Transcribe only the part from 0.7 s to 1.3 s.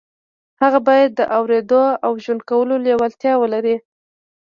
بايد د